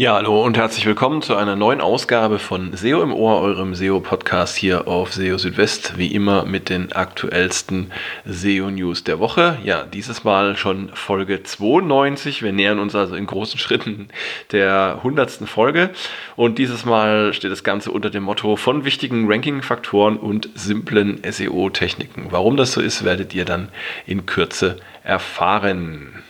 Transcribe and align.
Ja, 0.00 0.14
hallo 0.14 0.42
und 0.42 0.56
herzlich 0.56 0.86
willkommen 0.86 1.20
zu 1.20 1.36
einer 1.36 1.56
neuen 1.56 1.82
Ausgabe 1.82 2.38
von 2.38 2.74
SEO 2.74 3.02
im 3.02 3.12
Ohr, 3.12 3.42
eurem 3.42 3.74
SEO-Podcast 3.74 4.56
hier 4.56 4.88
auf 4.88 5.12
SEO 5.12 5.36
Südwest, 5.36 5.98
wie 5.98 6.14
immer 6.14 6.46
mit 6.46 6.70
den 6.70 6.90
aktuellsten 6.92 7.92
SEO-News 8.24 9.04
der 9.04 9.18
Woche. 9.18 9.58
Ja, 9.62 9.84
dieses 9.84 10.24
Mal 10.24 10.56
schon 10.56 10.88
Folge 10.94 11.42
92. 11.42 12.42
Wir 12.42 12.50
nähern 12.50 12.78
uns 12.78 12.94
also 12.94 13.14
in 13.14 13.26
großen 13.26 13.58
Schritten 13.60 14.08
der 14.52 14.94
100. 14.96 15.32
Folge 15.44 15.90
und 16.34 16.56
dieses 16.56 16.86
Mal 16.86 17.34
steht 17.34 17.52
das 17.52 17.62
Ganze 17.62 17.90
unter 17.90 18.08
dem 18.08 18.22
Motto 18.22 18.56
von 18.56 18.86
wichtigen 18.86 19.30
Ranking-Faktoren 19.30 20.16
und 20.16 20.48
simplen 20.54 21.20
SEO-Techniken. 21.30 22.28
Warum 22.30 22.56
das 22.56 22.72
so 22.72 22.80
ist, 22.80 23.04
werdet 23.04 23.34
ihr 23.34 23.44
dann 23.44 23.68
in 24.06 24.24
Kürze 24.24 24.78
erfahren. 25.04 26.22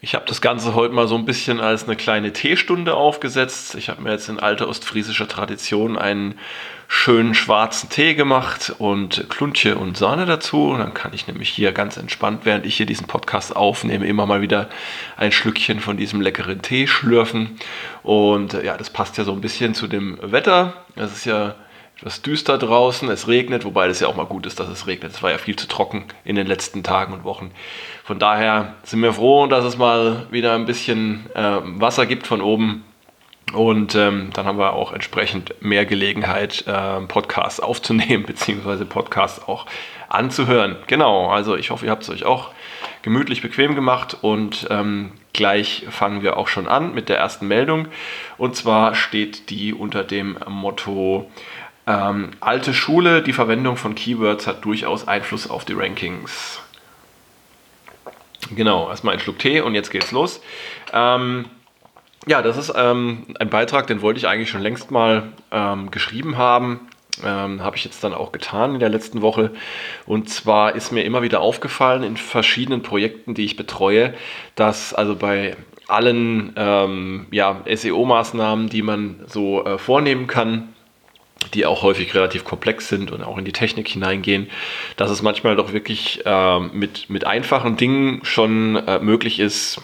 Ich 0.00 0.14
habe 0.14 0.26
das 0.26 0.40
Ganze 0.40 0.76
heute 0.76 0.94
mal 0.94 1.08
so 1.08 1.16
ein 1.16 1.24
bisschen 1.24 1.58
als 1.58 1.84
eine 1.84 1.96
kleine 1.96 2.32
Teestunde 2.32 2.94
aufgesetzt. 2.94 3.74
Ich 3.74 3.88
habe 3.88 4.00
mir 4.00 4.12
jetzt 4.12 4.28
in 4.28 4.38
alter 4.38 4.68
ostfriesischer 4.68 5.26
Tradition 5.26 5.98
einen 5.98 6.38
schönen 6.86 7.34
schwarzen 7.34 7.90
Tee 7.90 8.14
gemacht 8.14 8.72
und 8.78 9.28
Kluntje 9.28 9.74
und 9.74 9.96
Sahne 9.96 10.24
dazu. 10.24 10.68
Und 10.68 10.78
dann 10.78 10.94
kann 10.94 11.14
ich 11.14 11.26
nämlich 11.26 11.48
hier 11.48 11.72
ganz 11.72 11.96
entspannt, 11.96 12.42
während 12.44 12.64
ich 12.64 12.76
hier 12.76 12.86
diesen 12.86 13.08
Podcast 13.08 13.56
aufnehme, 13.56 14.06
immer 14.06 14.24
mal 14.24 14.40
wieder 14.40 14.68
ein 15.16 15.32
Schlückchen 15.32 15.80
von 15.80 15.96
diesem 15.96 16.20
leckeren 16.20 16.62
Tee 16.62 16.86
schlürfen. 16.86 17.58
Und 18.04 18.52
ja, 18.52 18.76
das 18.76 18.90
passt 18.90 19.18
ja 19.18 19.24
so 19.24 19.32
ein 19.32 19.40
bisschen 19.40 19.74
zu 19.74 19.88
dem 19.88 20.16
Wetter. 20.22 20.74
Es 20.94 21.10
ist 21.10 21.24
ja 21.24 21.56
etwas 21.98 22.22
düster 22.22 22.58
draußen, 22.58 23.08
es 23.10 23.26
regnet, 23.26 23.64
wobei 23.64 23.88
es 23.88 23.98
ja 23.98 24.06
auch 24.06 24.14
mal 24.14 24.24
gut 24.24 24.46
ist, 24.46 24.60
dass 24.60 24.68
es 24.68 24.86
regnet. 24.86 25.12
Es 25.12 25.22
war 25.22 25.32
ja 25.32 25.38
viel 25.38 25.56
zu 25.56 25.66
trocken 25.66 26.04
in 26.24 26.36
den 26.36 26.46
letzten 26.46 26.84
Tagen 26.84 27.12
und 27.12 27.24
Wochen. 27.24 27.50
Von 28.04 28.20
daher 28.20 28.74
sind 28.84 29.02
wir 29.02 29.12
froh, 29.12 29.48
dass 29.48 29.64
es 29.64 29.76
mal 29.76 30.26
wieder 30.30 30.54
ein 30.54 30.64
bisschen 30.64 31.26
äh, 31.34 31.58
Wasser 31.64 32.06
gibt 32.06 32.28
von 32.28 32.40
oben. 32.40 32.84
Und 33.52 33.96
ähm, 33.96 34.30
dann 34.32 34.46
haben 34.46 34.58
wir 34.58 34.74
auch 34.74 34.92
entsprechend 34.92 35.54
mehr 35.60 35.86
Gelegenheit, 35.86 36.64
äh, 36.68 37.00
Podcasts 37.00 37.58
aufzunehmen, 37.58 38.22
beziehungsweise 38.26 38.84
Podcasts 38.84 39.48
auch 39.48 39.66
anzuhören. 40.08 40.76
Genau, 40.86 41.28
also 41.28 41.56
ich 41.56 41.70
hoffe, 41.70 41.86
ihr 41.86 41.90
habt 41.90 42.04
es 42.04 42.10
euch 42.10 42.24
auch 42.24 42.50
gemütlich 43.02 43.42
bequem 43.42 43.74
gemacht 43.74 44.16
und 44.20 44.68
ähm, 44.70 45.12
gleich 45.32 45.86
fangen 45.90 46.22
wir 46.22 46.36
auch 46.36 46.46
schon 46.46 46.68
an 46.68 46.94
mit 46.94 47.08
der 47.08 47.18
ersten 47.18 47.48
Meldung. 47.48 47.88
Und 48.36 48.54
zwar 48.54 48.94
steht 48.94 49.50
die 49.50 49.74
unter 49.74 50.04
dem 50.04 50.38
Motto 50.46 51.28
ähm, 51.88 52.30
alte 52.40 52.74
Schule, 52.74 53.22
die 53.22 53.32
Verwendung 53.32 53.76
von 53.76 53.94
Keywords 53.94 54.46
hat 54.46 54.64
durchaus 54.64 55.08
Einfluss 55.08 55.48
auf 55.48 55.64
die 55.64 55.72
Rankings. 55.72 56.60
Genau, 58.54 58.88
erstmal 58.90 59.14
ein 59.14 59.20
Schluck 59.20 59.38
Tee 59.38 59.60
und 59.62 59.74
jetzt 59.74 59.90
geht's 59.90 60.12
los. 60.12 60.42
Ähm, 60.92 61.46
ja, 62.26 62.42
das 62.42 62.58
ist 62.58 62.72
ähm, 62.76 63.34
ein 63.40 63.48
Beitrag, 63.48 63.86
den 63.86 64.02
wollte 64.02 64.18
ich 64.18 64.28
eigentlich 64.28 64.50
schon 64.50 64.60
längst 64.60 64.90
mal 64.90 65.32
ähm, 65.50 65.90
geschrieben 65.90 66.36
haben. 66.36 66.88
Ähm, 67.24 67.62
Habe 67.62 67.76
ich 67.76 67.84
jetzt 67.84 68.04
dann 68.04 68.12
auch 68.12 68.32
getan 68.32 68.74
in 68.74 68.80
der 68.80 68.90
letzten 68.90 69.22
Woche. 69.22 69.50
Und 70.04 70.28
zwar 70.28 70.74
ist 70.74 70.92
mir 70.92 71.04
immer 71.04 71.22
wieder 71.22 71.40
aufgefallen 71.40 72.02
in 72.02 72.16
verschiedenen 72.18 72.82
Projekten, 72.82 73.34
die 73.34 73.46
ich 73.46 73.56
betreue, 73.56 74.14
dass 74.56 74.92
also 74.92 75.16
bei 75.16 75.56
allen 75.88 76.52
ähm, 76.56 77.26
ja, 77.30 77.62
SEO-Maßnahmen, 77.64 78.68
die 78.68 78.82
man 78.82 79.20
so 79.26 79.64
äh, 79.64 79.78
vornehmen 79.78 80.26
kann, 80.26 80.74
die 81.54 81.66
auch 81.66 81.82
häufig 81.82 82.14
relativ 82.14 82.44
komplex 82.44 82.88
sind 82.88 83.10
und 83.10 83.22
auch 83.22 83.38
in 83.38 83.44
die 83.44 83.52
Technik 83.52 83.88
hineingehen, 83.88 84.50
dass 84.96 85.10
es 85.10 85.22
manchmal 85.22 85.56
doch 85.56 85.72
wirklich 85.72 86.24
äh, 86.26 86.60
mit, 86.60 87.08
mit 87.08 87.26
einfachen 87.26 87.76
Dingen 87.76 88.20
schon 88.24 88.76
äh, 88.76 88.98
möglich 88.98 89.40
ist, 89.40 89.80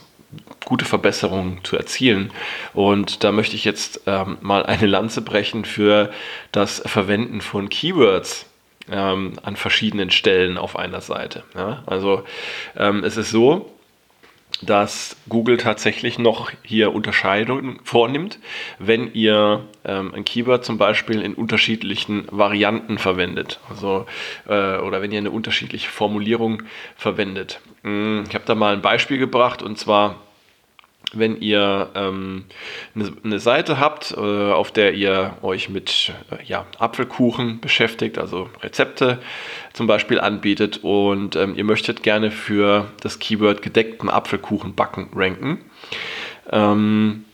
gute 0.64 0.84
Verbesserungen 0.84 1.60
zu 1.62 1.76
erzielen. 1.76 2.32
Und 2.72 3.24
da 3.24 3.32
möchte 3.32 3.56
ich 3.56 3.64
jetzt 3.64 4.02
ähm, 4.06 4.38
mal 4.40 4.64
eine 4.66 4.86
Lanze 4.86 5.22
brechen 5.22 5.64
für 5.64 6.10
das 6.52 6.82
Verwenden 6.86 7.40
von 7.40 7.68
Keywords 7.68 8.46
ähm, 8.90 9.34
an 9.42 9.56
verschiedenen 9.56 10.10
Stellen 10.10 10.58
auf 10.58 10.76
einer 10.76 11.00
Seite. 11.00 11.44
Ja? 11.54 11.82
Also 11.86 12.24
ähm, 12.76 13.04
es 13.04 13.16
ist 13.16 13.30
so, 13.30 13.70
dass 14.62 15.16
Google 15.28 15.56
tatsächlich 15.56 16.18
noch 16.18 16.50
hier 16.62 16.94
Unterscheidungen 16.94 17.80
vornimmt, 17.82 18.38
wenn 18.78 19.12
ihr 19.12 19.64
ähm, 19.84 20.14
ein 20.14 20.24
Keyword 20.24 20.64
zum 20.64 20.78
Beispiel 20.78 21.20
in 21.20 21.34
unterschiedlichen 21.34 22.26
Varianten 22.30 22.98
verwendet. 22.98 23.60
Also, 23.68 24.06
äh, 24.46 24.78
oder 24.78 25.02
wenn 25.02 25.12
ihr 25.12 25.18
eine 25.18 25.30
unterschiedliche 25.30 25.90
Formulierung 25.90 26.62
verwendet. 26.96 27.60
Hm, 27.82 28.24
ich 28.28 28.34
habe 28.34 28.44
da 28.46 28.54
mal 28.54 28.74
ein 28.74 28.82
Beispiel 28.82 29.18
gebracht 29.18 29.62
und 29.62 29.78
zwar 29.78 30.16
wenn 31.12 31.40
ihr 31.40 31.90
ähm, 31.94 32.44
eine, 32.94 33.12
eine, 33.24 33.38
Seite 33.38 33.78
habt, 33.78 34.12
äh, 34.12 34.20
auf 34.20 34.72
der 34.72 34.94
ihr 34.94 35.36
euch 35.42 35.68
mit 35.68 36.12
äh, 36.30 36.42
ja, 36.44 36.66
Apfelkuchen 36.78 37.60
beschäftigt, 37.60 38.18
also 38.18 38.48
Rezepte 38.62 39.18
zum 39.72 39.86
Beispiel 39.86 40.20
anbietet 40.20 40.80
und 40.82 41.36
ähm, 41.36 41.54
ihr 41.56 41.64
möchtet 41.64 42.02
gerne 42.02 42.30
für 42.30 42.86
das 43.00 43.18
Keyword 43.18 43.62
gedeckten 43.62 44.08
Apfelkuchen 44.08 44.74
backen 44.74 45.10
ranken. 45.14 45.58
Ähm, 46.50 47.24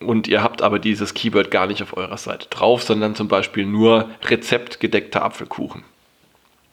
und 0.00 0.28
ihr 0.28 0.42
habt 0.42 0.62
aber 0.62 0.78
dieses 0.78 1.14
Keyword 1.14 1.50
gar 1.50 1.66
nicht 1.66 1.82
auf 1.82 1.96
eurer 1.96 2.18
Seite 2.18 2.48
drauf, 2.48 2.82
sondern 2.82 3.14
zum 3.14 3.28
Beispiel 3.28 3.66
nur 3.66 4.08
Rezept 4.24 4.78
gedeckter 4.78 5.24
Apfelkuchen. 5.24 5.82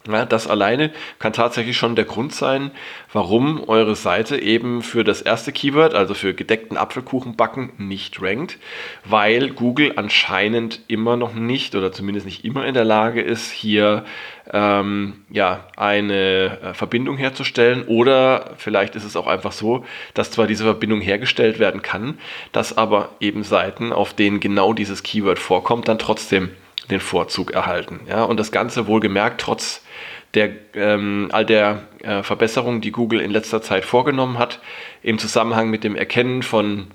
Ja, 0.08 0.26
das 0.26 0.48
alleine 0.48 0.92
kann 1.18 1.34
tatsächlich 1.34 1.78
schon 1.78 1.96
der 1.96 2.06
Grund 2.06 2.34
sein, 2.34 2.72
warum 3.12 3.68
eure 3.68 3.96
Seite 3.96 4.38
eben 4.38 4.84
für 4.84 5.04
das 5.04 5.22
erste 5.22 5.52
Keyword, 5.52 5.96
also 5.96 6.14
für 6.14 6.34
gedeckten 6.34 6.78
Apfelkuchen 6.78 7.36
backen, 7.36 7.72
nicht 7.78 8.22
rankt, 8.22 8.60
weil 9.04 9.50
Google 9.50 9.94
anscheinend 9.96 10.82
immer 10.88 11.18
noch 11.18 11.34
nicht 11.34 11.76
oder 11.76 11.92
zumindest 11.92 12.28
nicht 12.28 12.46
immer 12.46 12.66
in 12.66 12.76
der 12.76 12.86
Lage 12.86 13.22
ist, 13.22 13.52
hier 13.52 14.06
ähm, 14.54 15.24
ja, 15.32 15.66
eine 15.76 16.60
äh, 16.62 16.74
Verbindung 16.76 17.18
herzustellen 17.18 17.84
oder 17.88 18.52
vielleicht 18.58 18.96
ist 18.96 19.06
es 19.06 19.16
auch 19.16 19.28
einfach 19.28 19.54
so, 19.54 19.86
dass 20.14 20.30
zwar 20.30 20.46
diese 20.46 20.66
Verbindung 20.66 21.02
hergestellt 21.02 21.58
werden 21.58 21.82
kann, 21.82 22.20
dass 22.52 22.78
aber 22.78 23.10
eben 23.20 23.44
Seiten, 23.44 23.92
auf 23.92 24.14
denen 24.14 24.40
genau 24.40 24.74
dieses 24.74 25.02
Keyword 25.02 25.40
vorkommt, 25.40 25.88
dann 25.88 25.98
trotzdem 25.98 26.52
den 26.92 27.00
Vorzug 27.00 27.52
erhalten. 27.52 28.02
Ja, 28.08 28.24
und 28.24 28.40
das 28.40 28.52
Ganze 28.52 28.88
wohlgemerkt 28.88 29.42
trotz 29.42 29.82
der, 30.36 30.52
ähm, 30.74 31.30
all 31.32 31.46
der 31.46 31.84
äh, 32.04 32.22
Verbesserungen, 32.22 32.82
die 32.82 32.92
Google 32.92 33.22
in 33.22 33.32
letzter 33.32 33.62
Zeit 33.62 33.86
vorgenommen 33.86 34.38
hat, 34.38 34.60
im 35.02 35.18
Zusammenhang 35.18 35.70
mit 35.70 35.84
dem 35.84 35.96
Erkennen 35.96 36.44
von, 36.44 36.88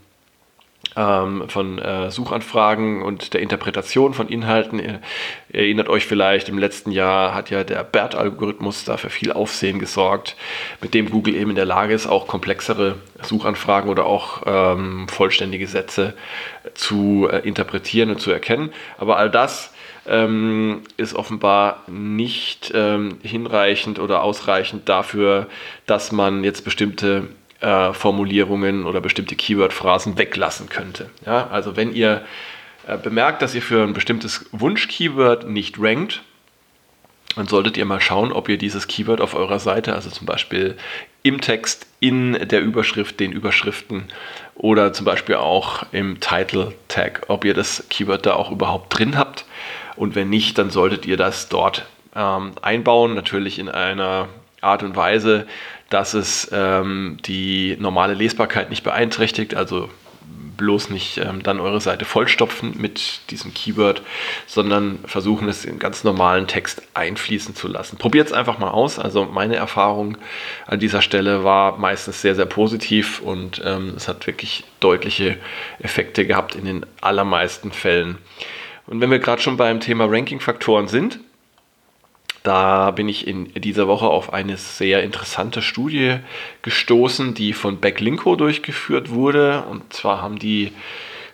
ähm, 0.96 1.48
von 1.48 1.78
äh, 1.78 2.10
Suchanfragen 2.10 3.02
und 3.02 3.32
der 3.32 3.40
Interpretation 3.40 4.12
von 4.14 4.28
Inhalten. 4.28 4.78
Ihr 4.78 5.00
erinnert 5.52 5.88
euch 5.88 6.06
vielleicht, 6.06 6.48
im 6.48 6.58
letzten 6.58 6.92
Jahr 6.92 7.34
hat 7.34 7.50
ja 7.50 7.64
der 7.64 7.82
BERT-Algorithmus 7.82 8.84
dafür 8.84 9.10
viel 9.10 9.32
Aufsehen 9.32 9.78
gesorgt, 9.78 10.36
mit 10.82 10.92
dem 10.92 11.10
Google 11.10 11.34
eben 11.34 11.50
in 11.50 11.56
der 11.56 11.64
Lage 11.64 11.94
ist, 11.94 12.06
auch 12.06 12.26
komplexere 12.26 12.96
Suchanfragen 13.22 13.90
oder 13.90 14.04
auch 14.04 14.42
ähm, 14.46 15.08
vollständige 15.08 15.66
Sätze 15.66 16.14
zu 16.74 17.28
äh, 17.30 17.38
interpretieren 17.38 18.10
und 18.10 18.20
zu 18.20 18.30
erkennen. 18.30 18.72
Aber 18.98 19.16
all 19.16 19.30
das 19.30 19.72
ähm, 20.10 20.82
ist 20.97 21.15
offenbar 21.15 21.84
nicht 21.87 22.72
ähm, 22.75 23.19
hinreichend 23.22 24.00
oder 24.00 24.22
ausreichend 24.22 24.88
dafür, 24.88 25.47
dass 25.87 26.10
man 26.10 26.43
jetzt 26.43 26.65
bestimmte 26.65 27.28
äh, 27.60 27.93
Formulierungen 27.93 28.87
oder 28.87 29.00
bestimmte 29.00 29.37
Keyword-Phrasen 29.37 30.19
weglassen 30.19 30.69
könnte. 30.69 31.10
Ja? 31.25 31.47
Also 31.47 31.76
wenn 31.76 31.94
ihr 31.94 32.25
äh, 32.88 32.99
bemerkt, 32.99 33.41
dass 33.41 33.54
ihr 33.54 33.62
für 33.62 33.84
ein 33.84 33.93
bestimmtes 33.93 34.47
Wunsch-Keyword 34.50 35.49
nicht 35.49 35.76
rankt, 35.78 36.22
dann 37.37 37.47
solltet 37.47 37.76
ihr 37.76 37.84
mal 37.84 38.00
schauen, 38.00 38.32
ob 38.32 38.49
ihr 38.49 38.59
dieses 38.59 38.88
Keyword 38.88 39.20
auf 39.20 39.34
eurer 39.34 39.60
Seite, 39.60 39.94
also 39.94 40.10
zum 40.10 40.26
Beispiel 40.26 40.76
im 41.22 41.41
Text, 41.41 41.87
in 42.00 42.32
der 42.32 42.60
Überschrift, 42.60 43.20
den 43.20 43.31
Überschriften 43.31 44.06
oder 44.56 44.93
zum 44.93 45.06
Beispiel 45.06 45.37
auch 45.37 45.84
im 45.93 46.19
Title 46.19 46.73
Tag, 46.88 47.26
ob 47.29 47.44
ihr 47.44 47.55
das 47.55 47.84
Keyword 47.88 48.26
da 48.26 48.32
auch 48.34 48.50
überhaupt 48.50 48.99
drin 48.99 49.17
habt 49.17 49.44
und 49.96 50.14
wenn 50.14 50.31
nicht, 50.31 50.58
dann 50.58 50.70
solltet 50.70 51.06
ihr 51.06 51.16
das 51.16 51.48
dort 51.48 51.87
ähm, 52.14 52.52
einbauen, 52.62 53.14
natürlich 53.14 53.58
in 53.58 53.69
einer 53.69 54.28
Art 54.60 54.82
und 54.82 54.96
Weise, 54.96 55.46
dass 55.88 56.14
es 56.14 56.48
ähm, 56.52 57.19
die 57.25 57.76
normale 57.81 58.14
Lesbarkeit 58.14 58.70
nicht 58.70 58.84
beeinträchtigt, 58.84 59.54
also 59.54 59.88
bloß 60.60 60.90
nicht 60.90 61.16
ähm, 61.16 61.42
dann 61.42 61.58
eure 61.58 61.81
Seite 61.81 62.04
vollstopfen 62.04 62.75
mit 62.78 63.31
diesem 63.31 63.54
Keyword, 63.54 64.02
sondern 64.46 64.98
versuchen 65.06 65.48
es 65.48 65.64
in 65.64 65.78
ganz 65.78 66.04
normalen 66.04 66.46
Text 66.46 66.82
einfließen 66.93 67.56
zu 67.56 67.66
lassen. 67.66 67.96
Probiert 67.96 68.26
es 68.26 68.32
einfach 68.34 68.58
mal 68.58 68.70
aus. 68.70 68.98
Also 68.98 69.25
meine 69.25 69.56
Erfahrung 69.56 70.19
an 70.66 70.78
dieser 70.78 71.00
Stelle 71.00 71.44
war 71.44 71.78
meistens 71.78 72.20
sehr, 72.20 72.34
sehr 72.34 72.44
positiv 72.44 73.20
und 73.22 73.62
ähm, 73.64 73.94
es 73.96 74.06
hat 74.06 74.26
wirklich 74.26 74.64
deutliche 74.81 75.38
Effekte 75.78 76.26
gehabt 76.26 76.54
in 76.54 76.66
den 76.66 76.86
allermeisten 77.00 77.72
Fällen. 77.72 78.19
Und 78.90 79.00
wenn 79.00 79.10
wir 79.10 79.20
gerade 79.20 79.40
schon 79.40 79.56
beim 79.56 79.78
Thema 79.78 80.06
Ranking-Faktoren 80.06 80.88
sind, 80.88 81.20
da 82.42 82.90
bin 82.90 83.08
ich 83.08 83.26
in 83.26 83.52
dieser 83.54 83.87
Woche 83.87 84.06
auf 84.06 84.32
eine 84.32 84.56
sehr 84.56 85.04
interessante 85.04 85.62
Studie 85.62 86.16
gestoßen, 86.62 87.34
die 87.34 87.52
von 87.52 87.78
Backlinko 87.78 88.34
durchgeführt 88.34 89.10
wurde. 89.10 89.62
Und 89.70 89.92
zwar 89.92 90.20
haben 90.20 90.40
die 90.40 90.72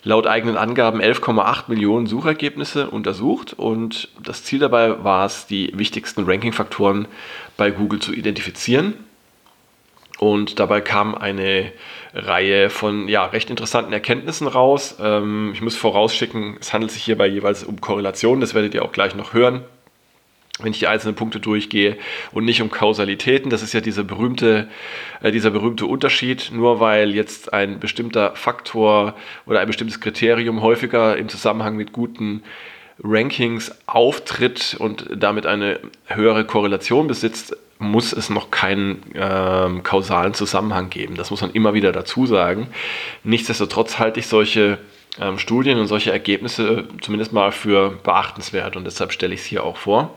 laut 0.03 0.27
eigenen 0.27 0.59
Angaben 0.59 1.01
11,8 1.01 1.65
Millionen 1.69 2.07
Suchergebnisse 2.07 2.91
untersucht 2.91 3.55
und 3.55 4.11
das 4.23 4.45
Ziel 4.45 4.59
dabei 4.59 5.03
war 5.03 5.25
es, 5.25 5.47
die 5.47 5.73
wichtigsten 5.75 6.25
Ranking-Faktoren 6.25 7.09
bei 7.57 7.71
Google 7.71 8.01
zu 8.01 8.13
identifizieren. 8.13 9.06
Und 10.19 10.59
dabei 10.59 10.81
kam 10.81 11.15
eine 11.15 11.73
Reihe 12.15 12.71
von 12.71 13.09
ja, 13.09 13.27
recht 13.27 13.51
interessanten 13.51 13.93
Erkenntnissen 13.93 14.47
raus. 14.47 14.97
Ähm, 15.01 15.51
ich 15.53 15.61
muss 15.61 15.77
vorausschicken, 15.77 16.57
es 16.61 16.73
handelt 16.73 16.93
sich 16.93 17.05
hierbei 17.05 17.27
jeweils 17.27 17.65
um 17.65 17.81
Korrelationen, 17.81 18.41
das 18.41 18.55
werdet 18.55 18.75
ihr 18.75 18.85
auch 18.85 18.93
gleich 18.93 19.15
noch 19.15 19.35
hören 19.35 19.65
wenn 20.61 20.73
ich 20.73 20.79
die 20.79 20.87
einzelnen 20.87 21.15
Punkte 21.15 21.39
durchgehe 21.39 21.99
und 22.33 22.45
nicht 22.45 22.63
um 22.63 22.71
Kausalitäten. 22.71 23.51
Das 23.51 23.63
ist 23.63 23.75
ja 23.75 23.81
dieser 23.81 24.05
berühmte, 24.05 24.69
äh, 25.23 25.31
dieser 25.31 25.51
berühmte 25.51 25.87
Unterschied. 25.87 26.51
Nur 26.53 26.81
weil 26.81 27.15
jetzt 27.15 27.53
ein 27.53 27.79
bestimmter 27.79 28.35
Faktor 28.37 29.15
oder 29.45 29.61
ein 29.61 29.67
bestimmtes 29.67 30.01
Kriterium 30.01 30.63
häufiger 30.63 31.17
im 31.17 31.29
Zusammenhang 31.29 31.77
mit 31.77 31.93
guten 31.93 32.43
Rankings 33.03 33.73
auftritt 33.85 34.77
und 34.79 35.07
damit 35.15 35.45
eine 35.45 35.81
höhere 36.07 36.47
Korrelation 36.47 37.07
besitzt, 37.07 37.55
muss 37.79 38.13
es 38.13 38.31
noch 38.31 38.51
keinen 38.51 39.03
ähm, 39.15 39.83
kausalen 39.83 40.35
Zusammenhang 40.35 40.91
geben. 40.91 41.15
Das 41.17 41.31
muss 41.31 41.43
man 41.43 41.51
immer 41.53 41.75
wieder 41.75 41.93
dazu 41.93 42.27
sagen. 42.27 42.69
Nichtsdestotrotz 43.23 43.99
halte 43.99 44.21
ich 44.21 44.29
solche 44.29 44.79
ähm, 45.21 45.39
Studien 45.39 45.79
und 45.79 45.87
solche 45.87 46.11
Ergebnisse 46.11 46.89
zumindest 47.01 47.33
mal 47.33 47.53
für 47.53 47.91
beachtenswert 48.03 48.77
und 48.77 48.85
deshalb 48.85 49.13
stelle 49.13 49.35
ich 49.35 49.41
es 49.41 49.47
hier 49.47 49.65
auch 49.65 49.77
vor. 49.77 50.17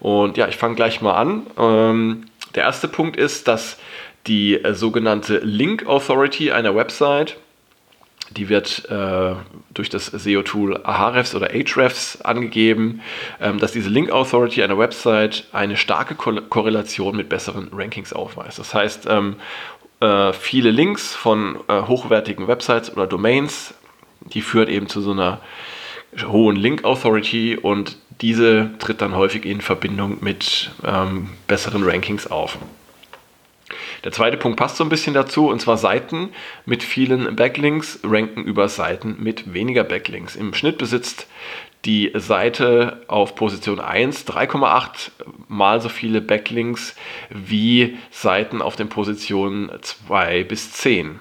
Und 0.00 0.36
ja, 0.36 0.48
ich 0.48 0.56
fange 0.56 0.76
gleich 0.76 1.00
mal 1.00 1.14
an. 1.14 1.46
Ähm, 1.58 2.26
der 2.54 2.64
erste 2.64 2.88
Punkt 2.88 3.16
ist, 3.16 3.48
dass 3.48 3.78
die 4.26 4.62
äh, 4.62 4.74
sogenannte 4.74 5.38
Link 5.38 5.86
Authority 5.86 6.52
einer 6.52 6.74
Website, 6.74 7.36
die 8.30 8.48
wird 8.48 8.88
äh, 8.90 9.34
durch 9.72 9.88
das 9.88 10.06
SEO-Tool 10.06 10.84
Ahrefs 10.84 11.34
oder 11.34 11.50
Ahrefs 11.50 12.20
angegeben, 12.22 13.00
ähm, 13.40 13.58
dass 13.58 13.72
diese 13.72 13.88
Link 13.88 14.10
Authority 14.10 14.62
einer 14.62 14.78
Website 14.78 15.46
eine 15.52 15.76
starke 15.76 16.14
Ko 16.14 16.32
Korrelation 16.48 17.16
mit 17.16 17.28
besseren 17.28 17.70
Rankings 17.72 18.12
aufweist. 18.12 18.58
Das 18.58 18.74
heißt, 18.74 19.06
ähm, 19.08 19.36
äh, 20.00 20.32
viele 20.32 20.70
Links 20.70 21.14
von 21.14 21.56
äh, 21.68 21.82
hochwertigen 21.82 22.46
Websites 22.46 22.92
oder 22.92 23.06
Domains 23.06 23.74
die 24.32 24.42
führt 24.42 24.68
eben 24.68 24.88
zu 24.88 25.00
so 25.00 25.12
einer 25.12 25.40
hohen 26.26 26.56
Link 26.56 26.84
Authority 26.84 27.56
und 27.56 27.96
diese 28.20 28.70
tritt 28.78 29.00
dann 29.00 29.14
häufig 29.14 29.44
in 29.44 29.60
Verbindung 29.60 30.18
mit 30.20 30.70
ähm, 30.84 31.30
besseren 31.46 31.84
Rankings 31.84 32.26
auf. 32.26 32.58
Der 34.04 34.12
zweite 34.12 34.36
Punkt 34.36 34.58
passt 34.58 34.76
so 34.76 34.84
ein 34.84 34.90
bisschen 34.90 35.14
dazu, 35.14 35.48
und 35.48 35.60
zwar 35.60 35.76
Seiten 35.76 36.30
mit 36.66 36.82
vielen 36.82 37.34
Backlinks 37.36 38.00
ranken 38.04 38.44
über 38.44 38.68
Seiten 38.68 39.16
mit 39.18 39.52
weniger 39.52 39.84
Backlinks. 39.84 40.36
Im 40.36 40.54
Schnitt 40.54 40.78
besitzt 40.78 41.26
die 41.84 42.12
Seite 42.14 43.02
auf 43.06 43.34
Position 43.34 43.80
1 43.80 44.26
3,8 44.26 45.10
mal 45.48 45.80
so 45.80 45.88
viele 45.88 46.20
Backlinks 46.20 46.96
wie 47.30 47.96
Seiten 48.10 48.62
auf 48.62 48.76
den 48.76 48.88
Positionen 48.88 49.70
2 49.80 50.44
bis 50.44 50.72
10. 50.72 51.20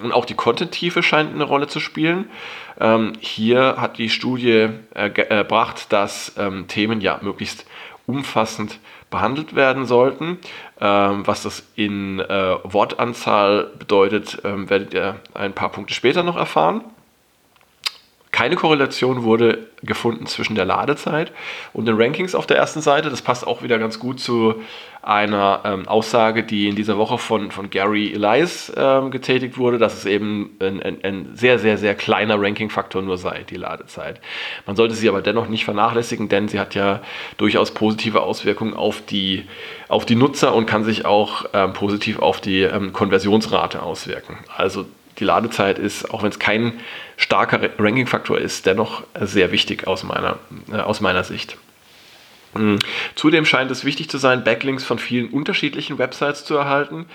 Und 0.00 0.12
auch 0.12 0.24
die 0.24 0.34
Content-Tiefe 0.34 1.02
scheint 1.02 1.34
eine 1.34 1.44
Rolle 1.44 1.66
zu 1.66 1.80
spielen. 1.80 2.30
Ähm, 2.78 3.14
hier 3.20 3.76
hat 3.78 3.98
die 3.98 4.08
Studie 4.08 4.68
erbracht, 4.92 5.92
dass 5.92 6.34
ähm, 6.38 6.68
Themen 6.68 7.00
ja 7.00 7.18
möglichst 7.22 7.66
umfassend 8.06 8.78
behandelt 9.10 9.54
werden 9.54 9.86
sollten. 9.86 10.38
Ähm, 10.80 11.26
was 11.26 11.42
das 11.42 11.64
in 11.74 12.20
äh, 12.20 12.56
Wortanzahl 12.62 13.70
bedeutet, 13.78 14.40
ähm, 14.44 14.70
werdet 14.70 14.94
ihr 14.94 15.16
ein 15.34 15.52
paar 15.52 15.70
Punkte 15.70 15.94
später 15.94 16.22
noch 16.22 16.36
erfahren. 16.36 16.84
Keine 18.40 18.56
Korrelation 18.56 19.22
wurde 19.22 19.66
gefunden 19.82 20.24
zwischen 20.24 20.54
der 20.54 20.64
Ladezeit 20.64 21.30
und 21.74 21.84
den 21.84 22.00
Rankings 22.00 22.34
auf 22.34 22.46
der 22.46 22.56
ersten 22.56 22.80
Seite. 22.80 23.10
Das 23.10 23.20
passt 23.20 23.46
auch 23.46 23.62
wieder 23.62 23.78
ganz 23.78 23.98
gut 23.98 24.18
zu 24.18 24.54
einer 25.02 25.60
ähm, 25.66 25.86
Aussage, 25.86 26.42
die 26.42 26.70
in 26.70 26.74
dieser 26.74 26.96
Woche 26.96 27.18
von, 27.18 27.50
von 27.50 27.68
Gary 27.68 28.14
Elias 28.14 28.72
ähm, 28.74 29.10
getätigt 29.10 29.58
wurde, 29.58 29.76
dass 29.76 29.92
es 29.92 30.06
eben 30.06 30.56
ein, 30.58 30.82
ein, 30.82 31.04
ein 31.04 31.28
sehr, 31.34 31.58
sehr, 31.58 31.76
sehr 31.76 31.94
kleiner 31.94 32.40
Ranking-Faktor 32.40 33.02
nur 33.02 33.18
sei, 33.18 33.44
die 33.50 33.56
Ladezeit. 33.56 34.22
Man 34.64 34.74
sollte 34.74 34.94
sie 34.94 35.10
aber 35.10 35.20
dennoch 35.20 35.48
nicht 35.48 35.66
vernachlässigen, 35.66 36.30
denn 36.30 36.48
sie 36.48 36.58
hat 36.58 36.74
ja 36.74 37.02
durchaus 37.36 37.72
positive 37.72 38.22
Auswirkungen 38.22 38.72
auf 38.72 39.02
die, 39.04 39.44
auf 39.88 40.06
die 40.06 40.16
Nutzer 40.16 40.54
und 40.54 40.64
kann 40.64 40.82
sich 40.84 41.04
auch 41.04 41.44
ähm, 41.52 41.74
positiv 41.74 42.20
auf 42.20 42.40
die 42.40 42.62
ähm, 42.62 42.94
Konversionsrate 42.94 43.82
auswirken. 43.82 44.38
Also 44.56 44.86
die 45.20 45.24
Ladezeit 45.24 45.78
ist, 45.78 46.10
auch 46.10 46.22
wenn 46.22 46.30
es 46.30 46.38
kein 46.38 46.80
starker 47.16 47.60
Ranking-Faktor 47.78 48.38
ist, 48.38 48.66
dennoch 48.66 49.04
sehr 49.20 49.52
wichtig 49.52 49.86
aus 49.86 50.02
meiner, 50.02 50.38
äh, 50.72 50.76
aus 50.76 51.00
meiner 51.00 51.22
Sicht. 51.22 51.56
Mhm. 52.54 52.78
Zudem 53.14 53.44
scheint 53.44 53.70
es 53.70 53.84
wichtig 53.84 54.08
zu 54.08 54.18
sein, 54.18 54.42
Backlinks 54.42 54.84
von 54.84 54.98
vielen 54.98 55.28
unterschiedlichen 55.28 55.98
Websites 55.98 56.44
zu 56.44 56.56
erhalten. 56.56 57.06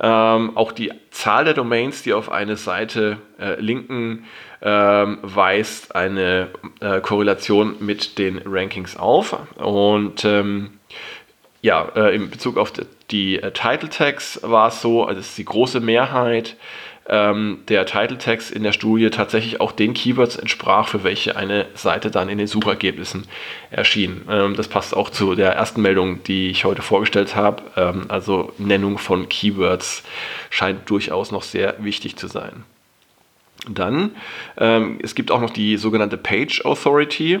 Ähm, 0.00 0.56
auch 0.56 0.70
die 0.70 0.92
Zahl 1.10 1.44
der 1.44 1.54
Domains, 1.54 2.02
die 2.04 2.12
auf 2.12 2.30
eine 2.30 2.56
Seite 2.56 3.18
äh, 3.40 3.60
linken, 3.60 4.24
ähm, 4.62 5.18
weist 5.22 5.96
eine 5.96 6.48
äh, 6.80 7.00
Korrelation 7.00 7.76
mit 7.80 8.18
den 8.18 8.40
Rankings 8.46 8.96
auf. 8.96 9.36
Und 9.56 10.24
ähm, 10.24 10.78
ja, 11.62 11.88
äh, 11.96 12.14
in 12.14 12.30
Bezug 12.30 12.56
auf 12.56 12.72
die, 12.72 12.82
die 13.10 13.42
äh, 13.42 13.50
Title 13.50 13.88
Tags 13.88 14.38
war 14.42 14.68
es 14.68 14.80
so, 14.80 15.04
also 15.04 15.20
es 15.20 15.30
ist 15.30 15.38
die 15.38 15.44
große 15.44 15.80
Mehrheit 15.80 16.56
ähm, 17.08 17.60
der 17.68 17.86
Title-Text 17.86 18.50
in 18.50 18.62
der 18.62 18.72
Studie 18.72 19.10
tatsächlich 19.10 19.60
auch 19.60 19.72
den 19.72 19.94
Keywords 19.94 20.36
entsprach, 20.36 20.88
für 20.88 21.04
welche 21.04 21.36
eine 21.36 21.66
Seite 21.74 22.10
dann 22.10 22.28
in 22.28 22.38
den 22.38 22.46
Suchergebnissen 22.46 23.26
erschien. 23.70 24.22
Ähm, 24.30 24.56
das 24.56 24.68
passt 24.68 24.96
auch 24.96 25.10
zu 25.10 25.34
der 25.34 25.52
ersten 25.52 25.82
Meldung, 25.82 26.22
die 26.24 26.50
ich 26.50 26.64
heute 26.64 26.82
vorgestellt 26.82 27.34
habe. 27.34 27.62
Ähm, 27.76 28.06
also 28.08 28.52
Nennung 28.58 28.98
von 28.98 29.28
Keywords 29.28 30.02
scheint 30.50 30.88
durchaus 30.90 31.32
noch 31.32 31.42
sehr 31.42 31.76
wichtig 31.78 32.16
zu 32.16 32.26
sein. 32.26 32.64
Dann, 33.68 34.12
ähm, 34.56 34.98
es 35.02 35.14
gibt 35.14 35.30
auch 35.30 35.40
noch 35.40 35.50
die 35.50 35.76
sogenannte 35.76 36.16
Page 36.16 36.64
Authority, 36.64 37.40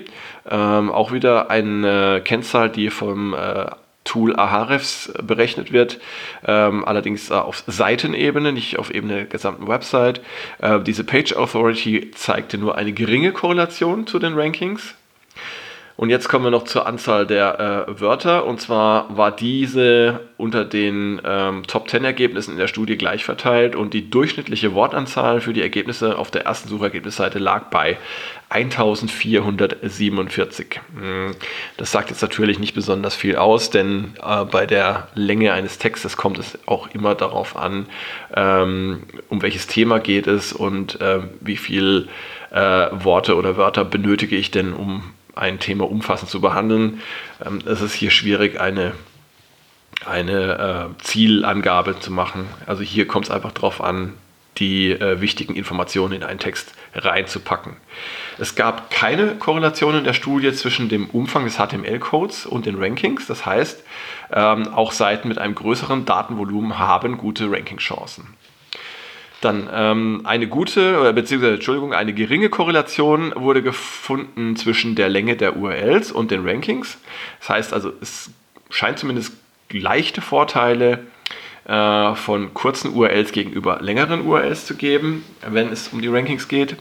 ähm, 0.50 0.90
auch 0.90 1.12
wieder 1.12 1.50
eine 1.50 2.20
Kennzahl, 2.24 2.70
die 2.70 2.90
vom 2.90 3.34
äh, 3.34 3.66
Tool 4.08 4.34
Ahrefs 4.36 5.12
berechnet 5.22 5.70
wird, 5.70 6.00
ähm, 6.46 6.82
allerdings 6.86 7.30
äh, 7.30 7.34
auf 7.34 7.62
Seitenebene, 7.66 8.52
nicht 8.52 8.78
auf 8.78 8.90
Ebene 8.90 9.14
der 9.14 9.24
gesamten 9.26 9.68
Website. 9.68 10.22
Äh, 10.60 10.80
diese 10.80 11.04
Page 11.04 11.34
Authority 11.34 12.10
zeigte 12.14 12.56
nur 12.56 12.78
eine 12.78 12.92
geringe 12.92 13.32
Korrelation 13.32 14.06
zu 14.06 14.18
den 14.18 14.32
Rankings. 14.32 14.94
Und 15.98 16.08
jetzt 16.10 16.28
kommen 16.28 16.44
wir 16.44 16.52
noch 16.52 16.62
zur 16.62 16.86
Anzahl 16.86 17.26
der 17.26 17.86
äh, 17.88 18.00
Wörter. 18.00 18.46
Und 18.46 18.60
zwar 18.60 19.16
war 19.16 19.34
diese 19.34 20.20
unter 20.36 20.64
den 20.64 21.20
ähm, 21.24 21.64
Top 21.66 21.90
10 21.90 22.04
Ergebnissen 22.04 22.52
in 22.52 22.56
der 22.56 22.68
Studie 22.68 22.96
gleich 22.96 23.24
verteilt 23.24 23.74
und 23.74 23.94
die 23.94 24.08
durchschnittliche 24.08 24.74
Wortanzahl 24.74 25.40
für 25.40 25.52
die 25.52 25.60
Ergebnisse 25.60 26.16
auf 26.16 26.30
der 26.30 26.46
ersten 26.46 26.68
Suchergebnisseite 26.68 27.40
lag 27.40 27.64
bei 27.70 27.98
1447. 28.48 30.80
Hm, 30.94 31.34
das 31.76 31.90
sagt 31.90 32.10
jetzt 32.10 32.22
natürlich 32.22 32.60
nicht 32.60 32.76
besonders 32.76 33.16
viel 33.16 33.34
aus, 33.34 33.70
denn 33.70 34.14
äh, 34.24 34.44
bei 34.44 34.66
der 34.66 35.08
Länge 35.14 35.52
eines 35.52 35.78
Textes 35.78 36.16
kommt 36.16 36.38
es 36.38 36.56
auch 36.66 36.88
immer 36.94 37.16
darauf 37.16 37.56
an, 37.56 37.86
ähm, 38.36 39.02
um 39.28 39.42
welches 39.42 39.66
Thema 39.66 39.98
geht 39.98 40.28
es 40.28 40.52
und 40.52 41.00
äh, 41.00 41.22
wie 41.40 41.56
viel 41.56 42.06
äh, 42.52 42.86
Worte 42.92 43.34
oder 43.34 43.56
Wörter 43.56 43.84
benötige 43.84 44.36
ich 44.36 44.52
denn, 44.52 44.72
um 44.72 45.02
ein 45.38 45.58
Thema 45.58 45.90
umfassend 45.90 46.30
zu 46.30 46.40
behandeln. 46.40 47.00
Ähm, 47.44 47.60
es 47.66 47.80
ist 47.80 47.94
hier 47.94 48.10
schwierig, 48.10 48.60
eine, 48.60 48.92
eine 50.04 50.94
äh, 50.98 51.02
Zielangabe 51.02 51.98
zu 52.00 52.12
machen. 52.12 52.46
Also 52.66 52.82
hier 52.82 53.06
kommt 53.06 53.26
es 53.26 53.30
einfach 53.30 53.52
darauf 53.52 53.80
an, 53.82 54.14
die 54.58 54.90
äh, 54.90 55.20
wichtigen 55.20 55.54
Informationen 55.54 56.14
in 56.14 56.22
einen 56.24 56.38
Text 56.38 56.74
reinzupacken. 56.94 57.76
Es 58.38 58.54
gab 58.54 58.90
keine 58.90 59.34
Korrelation 59.36 59.96
in 59.96 60.04
der 60.04 60.12
Studie 60.12 60.52
zwischen 60.52 60.88
dem 60.88 61.08
Umfang 61.10 61.44
des 61.44 61.56
HTML-Codes 61.56 62.46
und 62.46 62.66
den 62.66 62.76
Rankings. 62.76 63.26
Das 63.26 63.46
heißt, 63.46 63.82
ähm, 64.32 64.68
auch 64.68 64.92
Seiten 64.92 65.28
mit 65.28 65.38
einem 65.38 65.54
größeren 65.54 66.04
Datenvolumen 66.04 66.78
haben 66.78 67.18
gute 67.18 67.50
Rankingchancen. 67.50 68.26
Dann 69.40 69.68
ähm, 69.72 70.22
eine 70.24 70.48
gute, 70.48 70.98
oder 70.98 71.12
beziehungsweise, 71.12 71.54
Entschuldigung, 71.54 71.92
eine 71.92 72.12
geringe 72.12 72.48
Korrelation 72.48 73.32
wurde 73.36 73.62
gefunden 73.62 74.56
zwischen 74.56 74.96
der 74.96 75.08
Länge 75.08 75.36
der 75.36 75.56
URLs 75.56 76.10
und 76.10 76.30
den 76.30 76.46
Rankings. 76.46 76.98
Das 77.40 77.48
heißt 77.50 77.72
also, 77.72 77.92
es 78.00 78.30
scheint 78.70 78.98
zumindest 78.98 79.32
leichte 79.70 80.20
Vorteile 80.20 81.06
äh, 81.66 82.14
von 82.16 82.52
kurzen 82.52 82.94
URLs 82.94 83.30
gegenüber 83.30 83.78
längeren 83.80 84.26
URLs 84.26 84.66
zu 84.66 84.74
geben, 84.74 85.24
wenn 85.46 85.68
es 85.68 85.88
um 85.88 86.00
die 86.00 86.08
Rankings 86.08 86.48
geht. 86.48 86.76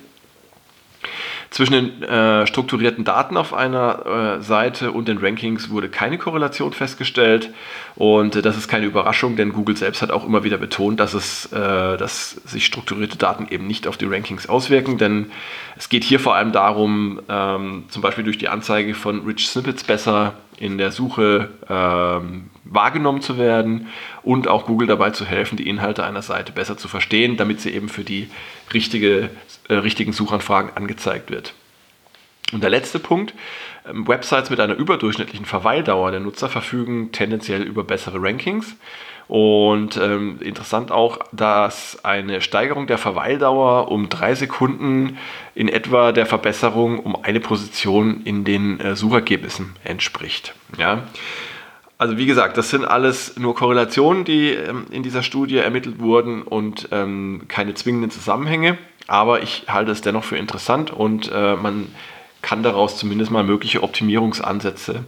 Zwischen 1.49 1.73
den 1.73 2.03
äh, 2.03 2.45
strukturierten 2.45 3.03
Daten 3.03 3.37
auf 3.37 3.53
einer 3.53 4.37
äh, 4.39 4.41
Seite 4.41 4.91
und 4.91 5.07
den 5.07 5.17
Rankings 5.17 5.69
wurde 5.69 5.89
keine 5.89 6.17
Korrelation 6.17 6.73
festgestellt. 6.73 7.51
Und 7.95 8.35
äh, 8.35 8.41
das 8.41 8.57
ist 8.57 8.67
keine 8.67 8.85
Überraschung, 8.85 9.35
denn 9.35 9.53
Google 9.53 9.77
selbst 9.77 10.01
hat 10.01 10.11
auch 10.11 10.25
immer 10.25 10.43
wieder 10.43 10.57
betont, 10.57 10.99
dass, 10.99 11.13
es, 11.13 11.51
äh, 11.53 11.97
dass 11.97 12.31
sich 12.45 12.65
strukturierte 12.65 13.17
Daten 13.17 13.47
eben 13.49 13.65
nicht 13.65 13.87
auf 13.87 13.97
die 13.97 14.05
Rankings 14.05 14.49
auswirken. 14.49 14.97
Denn 14.97 15.31
es 15.77 15.89
geht 15.89 16.03
hier 16.03 16.19
vor 16.19 16.35
allem 16.35 16.51
darum, 16.51 17.21
ähm, 17.29 17.85
zum 17.89 18.01
Beispiel 18.01 18.23
durch 18.23 18.37
die 18.37 18.49
Anzeige 18.49 18.93
von 18.93 19.25
Rich 19.25 19.47
Snippets 19.47 19.83
besser 19.83 20.33
in 20.57 20.77
der 20.77 20.91
Suche 20.91 21.49
ähm, 21.69 22.49
wahrgenommen 22.63 23.21
zu 23.21 23.37
werden 23.37 23.87
und 24.23 24.47
auch 24.47 24.65
Google 24.65 24.87
dabei 24.87 25.11
zu 25.11 25.25
helfen, 25.25 25.57
die 25.57 25.69
Inhalte 25.69 26.03
einer 26.03 26.21
Seite 26.21 26.51
besser 26.51 26.77
zu 26.77 26.87
verstehen, 26.87 27.37
damit 27.37 27.61
sie 27.61 27.73
eben 27.73 27.89
für 27.89 28.03
die 28.03 28.29
richtige, 28.73 29.29
äh, 29.69 29.75
richtigen 29.75 30.13
Suchanfragen 30.13 30.71
angezeigt 30.75 31.31
wird. 31.31 31.53
Und 32.53 32.63
der 32.63 32.69
letzte 32.69 32.99
Punkt, 32.99 33.33
ähm, 33.87 34.07
Websites 34.07 34.49
mit 34.49 34.59
einer 34.59 34.75
überdurchschnittlichen 34.75 35.45
Verweildauer 35.45 36.11
der 36.11 36.19
Nutzer 36.19 36.49
verfügen 36.49 37.11
tendenziell 37.11 37.61
über 37.61 37.83
bessere 37.83 38.21
Rankings. 38.21 38.75
Und 39.27 39.97
ähm, 39.97 40.39
interessant 40.41 40.91
auch, 40.91 41.19
dass 41.33 42.03
eine 42.05 42.39
Steigerung 42.41 42.87
der 42.87 42.97
Verweildauer 42.97 43.91
um 43.91 44.07
drei 44.07 44.35
Sekunden 44.35 45.17
in 45.53 45.67
etwa 45.67 46.13
der 46.13 46.25
Verbesserung 46.25 46.99
um 46.99 47.21
eine 47.23 47.41
Position 47.41 48.21
in 48.23 48.45
den 48.45 48.79
äh, 48.79 48.95
Suchergebnissen 48.95 49.75
entspricht. 49.83 50.53
Ja. 50.77 51.03
Also 51.97 52.17
wie 52.17 52.25
gesagt, 52.27 52.57
das 52.57 52.69
sind 52.69 52.85
alles 52.85 53.37
nur 53.37 53.55
Korrelationen, 53.55 54.23
die 54.23 54.51
ähm, 54.51 54.85
in 54.91 55.03
dieser 55.03 55.23
Studie 55.23 55.57
ermittelt 55.57 55.99
wurden 55.99 56.43
und 56.43 56.89
ähm, 56.91 57.43
keine 57.47 57.73
zwingenden 57.73 58.11
Zusammenhänge. 58.11 58.77
Aber 59.07 59.41
ich 59.41 59.65
halte 59.67 59.91
es 59.91 60.01
dennoch 60.01 60.23
für 60.23 60.37
interessant 60.37 60.91
und 60.91 61.31
äh, 61.33 61.55
man 61.55 61.87
kann 62.41 62.61
daraus 62.63 62.97
zumindest 62.97 63.31
mal 63.31 63.43
mögliche 63.43 63.83
Optimierungsansätze 63.83 65.03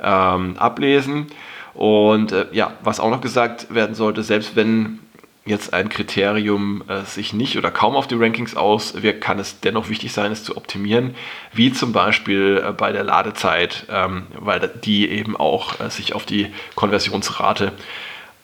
ähm, 0.00 0.56
ablesen. 0.58 1.28
Und 1.76 2.32
äh, 2.32 2.46
ja, 2.52 2.72
was 2.82 3.00
auch 3.00 3.10
noch 3.10 3.20
gesagt 3.20 3.74
werden 3.74 3.94
sollte, 3.94 4.22
selbst 4.22 4.56
wenn 4.56 4.98
jetzt 5.44 5.74
ein 5.74 5.90
Kriterium 5.90 6.82
äh, 6.88 7.02
sich 7.04 7.34
nicht 7.34 7.58
oder 7.58 7.70
kaum 7.70 7.96
auf 7.96 8.06
die 8.06 8.16
Rankings 8.16 8.56
auswirkt, 8.56 9.20
kann 9.20 9.38
es 9.38 9.60
dennoch 9.60 9.90
wichtig 9.90 10.12
sein, 10.12 10.32
es 10.32 10.42
zu 10.42 10.56
optimieren, 10.56 11.14
wie 11.52 11.72
zum 11.72 11.92
Beispiel 11.92 12.64
äh, 12.66 12.72
bei 12.72 12.92
der 12.92 13.04
Ladezeit, 13.04 13.86
ähm, 13.90 14.26
weil 14.38 14.68
die 14.84 15.08
eben 15.08 15.36
auch 15.36 15.78
äh, 15.78 15.90
sich 15.90 16.14
auf 16.14 16.24
die 16.24 16.52
Konversionsrate 16.76 17.72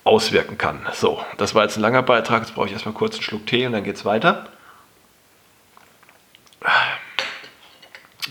auswirken 0.04 0.58
kann. 0.58 0.86
So, 0.92 1.22
das 1.38 1.54
war 1.54 1.62
jetzt 1.62 1.78
ein 1.78 1.82
langer 1.82 2.02
Beitrag, 2.02 2.42
jetzt 2.42 2.54
brauche 2.54 2.66
ich 2.66 2.72
erstmal 2.72 2.94
kurz 2.94 3.14
einen 3.14 3.22
Schluck 3.22 3.46
Tee 3.46 3.66
und 3.66 3.72
dann 3.72 3.82
geht 3.82 3.96
es 3.96 4.04
weiter. 4.04 4.46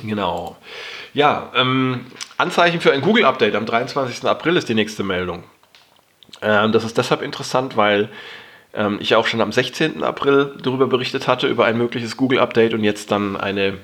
Genau. 0.03 0.57
Ja, 1.13 1.51
ähm, 1.55 2.05
Anzeichen 2.37 2.79
für 2.79 2.93
ein 2.93 3.01
Google-Update 3.01 3.55
am 3.55 3.65
23. 3.65 4.25
April 4.25 4.55
ist 4.55 4.69
die 4.69 4.75
nächste 4.75 5.03
Meldung. 5.03 5.43
Ähm, 6.41 6.71
das 6.71 6.85
ist 6.85 6.97
deshalb 6.97 7.21
interessant, 7.21 7.75
weil 7.75 8.09
ähm, 8.73 8.97
ich 9.01 9.15
auch 9.15 9.27
schon 9.27 9.41
am 9.41 9.51
16. 9.51 10.03
April 10.03 10.55
darüber 10.63 10.87
berichtet 10.87 11.27
hatte, 11.27 11.47
über 11.47 11.65
ein 11.65 11.77
mögliches 11.77 12.15
Google-Update 12.15 12.73
und 12.73 12.83
jetzt 12.83 13.11
dann 13.11 13.35
eine 13.35 13.77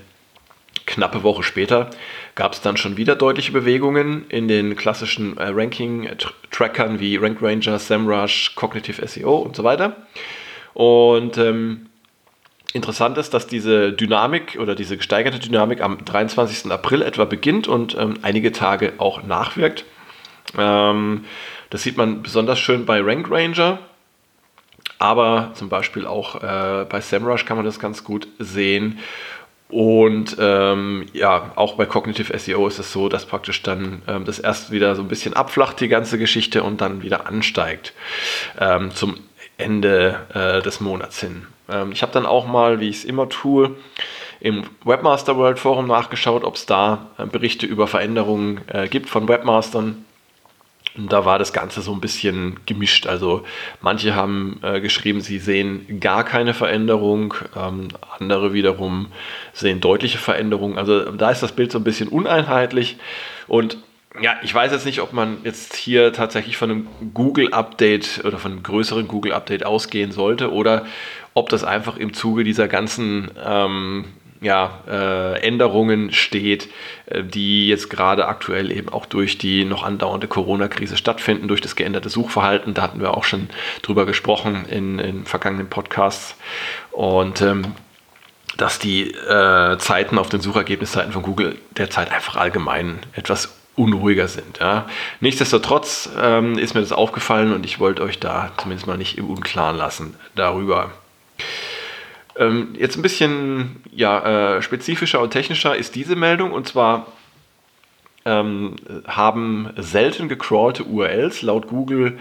knappe 0.85 1.21
Woche 1.23 1.43
später 1.43 1.89
gab 2.35 2.53
es 2.53 2.61
dann 2.61 2.77
schon 2.77 2.95
wieder 2.95 3.15
deutliche 3.15 3.51
Bewegungen 3.51 4.25
in 4.29 4.47
den 4.47 4.77
klassischen 4.77 5.35
äh, 5.37 5.49
Ranking-Trackern 5.49 6.99
wie 7.01 7.17
Rank 7.17 7.41
Ranger, 7.41 7.77
SEMrush, 7.77 8.53
Cognitive 8.55 9.05
SEO 9.05 9.35
und 9.37 9.55
so 9.55 9.65
weiter. 9.65 9.97
Und 10.73 11.37
ähm, 11.37 11.86
Interessant 12.73 13.17
ist, 13.17 13.33
dass 13.33 13.47
diese 13.47 13.93
Dynamik 13.93 14.57
oder 14.59 14.75
diese 14.75 14.97
gesteigerte 14.97 15.39
Dynamik 15.39 15.81
am 15.81 16.03
23. 16.03 16.71
April 16.71 17.01
etwa 17.01 17.25
beginnt 17.25 17.67
und 17.67 17.95
ähm, 17.97 18.19
einige 18.21 18.51
Tage 18.51 18.93
auch 18.97 19.23
nachwirkt. 19.23 19.85
Ähm, 20.57 21.25
das 21.69 21.83
sieht 21.83 21.97
man 21.97 22.23
besonders 22.23 22.59
schön 22.59 22.85
bei 22.85 23.01
Rank 23.01 23.31
Ranger, 23.31 23.79
aber 24.99 25.51
zum 25.53 25.69
Beispiel 25.69 26.05
auch 26.05 26.35
äh, 26.43 26.85
bei 26.89 27.01
SEMrush 27.01 27.45
kann 27.45 27.57
man 27.57 27.65
das 27.65 27.79
ganz 27.79 28.03
gut 28.03 28.27
sehen. 28.39 28.99
Und 29.69 30.37
ähm, 30.39 31.07
ja, 31.11 31.51
auch 31.55 31.75
bei 31.75 31.85
Cognitive 31.85 32.37
SEO 32.37 32.67
ist 32.67 32.79
es 32.79 32.93
so, 32.93 33.09
dass 33.09 33.25
praktisch 33.25 33.63
dann 33.63 34.01
ähm, 34.07 34.23
das 34.23 34.39
erst 34.39 34.71
wieder 34.71 34.95
so 34.95 35.01
ein 35.01 35.09
bisschen 35.09 35.33
abflacht, 35.33 35.79
die 35.81 35.89
ganze 35.89 36.17
Geschichte, 36.17 36.63
und 36.63 36.79
dann 36.79 37.01
wieder 37.01 37.27
ansteigt 37.27 37.93
ähm, 38.59 38.91
zum 38.91 39.17
Ende 39.57 40.25
äh, 40.33 40.61
des 40.61 40.79
Monats 40.79 41.19
hin. 41.19 41.47
Ähm, 41.69 41.91
ich 41.91 42.01
habe 42.01 42.11
dann 42.11 42.25
auch 42.25 42.47
mal, 42.47 42.79
wie 42.79 42.89
ich 42.89 42.97
es 42.97 43.05
immer 43.05 43.29
tue, 43.29 43.75
im 44.39 44.63
Webmaster 44.83 45.35
World 45.37 45.59
Forum 45.59 45.87
nachgeschaut, 45.87 46.43
ob 46.43 46.55
es 46.55 46.65
da 46.65 47.07
äh, 47.17 47.25
Berichte 47.25 47.65
über 47.65 47.87
Veränderungen 47.87 48.61
äh, 48.67 48.87
gibt 48.87 49.09
von 49.09 49.27
Webmastern. 49.27 50.05
Und 50.95 51.13
da 51.13 51.25
war 51.25 51.37
das 51.37 51.53
Ganze 51.53 51.81
so 51.81 51.93
ein 51.93 52.01
bisschen 52.01 52.59
gemischt. 52.65 53.05
Also 53.05 53.43
manche 53.81 54.15
haben 54.15 54.59
äh, 54.63 54.81
geschrieben, 54.81 55.21
sie 55.21 55.37
sehen 55.37 55.99
gar 55.99 56.23
keine 56.23 56.53
Veränderung, 56.55 57.35
ähm, 57.55 57.89
andere 58.17 58.53
wiederum 58.53 59.07
sehen 59.53 59.79
deutliche 59.79 60.17
Veränderungen. 60.17 60.77
Also 60.77 61.11
da 61.11 61.29
ist 61.29 61.43
das 61.43 61.51
Bild 61.51 61.71
so 61.71 61.77
ein 61.77 61.83
bisschen 61.83 62.07
uneinheitlich. 62.07 62.97
Und 63.47 63.77
ja, 64.19 64.37
ich 64.41 64.53
weiß 64.53 64.71
jetzt 64.71 64.85
nicht, 64.85 65.01
ob 65.01 65.13
man 65.13 65.37
jetzt 65.43 65.75
hier 65.75 66.11
tatsächlich 66.11 66.57
von 66.57 66.71
einem 66.71 66.87
Google-Update 67.13 68.23
oder 68.25 68.39
von 68.39 68.53
einem 68.53 68.63
größeren 68.63 69.07
Google-Update 69.07 69.65
ausgehen 69.65 70.11
sollte 70.11 70.51
oder 70.51 70.87
ob 71.37 71.49
das 71.49 71.63
einfach 71.63 71.97
im 71.97 72.13
Zuge 72.13 72.43
dieser 72.43 72.67
ganzen 72.67 73.29
ähm, 73.45 74.05
ja, 74.41 74.81
äh, 74.87 75.39
Änderungen 75.41 76.11
steht, 76.11 76.67
äh, 77.05 77.23
die 77.23 77.67
jetzt 77.67 77.91
gerade 77.91 78.27
aktuell 78.27 78.71
eben 78.71 78.89
auch 78.89 79.05
durch 79.05 79.37
die 79.37 79.63
noch 79.63 79.83
andauernde 79.83 80.27
Corona-Krise 80.27 80.97
stattfinden, 80.97 81.47
durch 81.47 81.61
das 81.61 81.75
geänderte 81.75 82.09
Suchverhalten. 82.09 82.73
Da 82.73 82.81
hatten 82.81 83.01
wir 83.01 83.15
auch 83.15 83.23
schon 83.23 83.49
drüber 83.83 84.07
gesprochen 84.07 84.65
in, 84.67 84.97
in 84.97 85.25
vergangenen 85.25 85.69
Podcasts. 85.69 86.35
Und 86.91 87.43
ähm, 87.43 87.75
dass 88.57 88.79
die 88.79 89.11
äh, 89.11 89.77
Zeiten 89.77 90.17
auf 90.17 90.29
den 90.29 90.41
Suchergebnisseiten 90.41 91.11
von 91.11 91.21
Google 91.21 91.55
derzeit 91.77 92.11
einfach 92.11 92.35
allgemein 92.35 92.97
etwas 93.13 93.55
unruhiger 93.75 94.27
sind. 94.27 94.57
Ja. 94.59 94.87
Nichtsdestotrotz 95.19 96.09
ähm, 96.19 96.57
ist 96.57 96.73
mir 96.73 96.81
das 96.81 96.91
aufgefallen 96.91 97.53
und 97.53 97.63
ich 97.63 97.79
wollte 97.79 98.01
euch 98.01 98.19
da 98.19 98.51
zumindest 98.57 98.87
mal 98.87 98.97
nicht 98.97 99.19
im 99.19 99.29
Unklaren 99.29 99.77
lassen 99.77 100.15
darüber. 100.33 100.89
Ähm, 102.37 102.69
jetzt 102.77 102.97
ein 102.97 103.01
bisschen 103.01 103.77
ja, 103.91 104.57
äh, 104.57 104.61
spezifischer 104.61 105.21
und 105.21 105.31
technischer 105.31 105.75
ist 105.75 105.95
diese 105.95 106.15
Meldung 106.15 106.51
und 106.51 106.67
zwar 106.67 107.07
ähm, 108.25 108.75
haben 109.07 109.69
selten 109.77 110.27
gecrawlte 110.27 110.83
URLs 110.83 111.41
laut 111.41 111.67
Google 111.67 112.19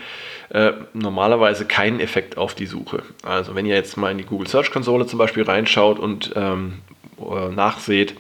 äh, 0.50 0.72
normalerweise 0.94 1.64
keinen 1.66 2.00
Effekt 2.00 2.38
auf 2.38 2.54
die 2.54 2.66
Suche. 2.66 3.02
Also 3.22 3.54
wenn 3.54 3.66
ihr 3.66 3.74
jetzt 3.74 3.96
mal 3.96 4.12
in 4.12 4.18
die 4.18 4.24
Google 4.24 4.46
Search 4.46 4.70
Konsole 4.70 5.06
zum 5.06 5.18
Beispiel 5.18 5.42
reinschaut 5.42 5.98
und 5.98 6.32
ähm, 6.36 6.74
äh, 7.18 7.48
nachseht, 7.48 8.14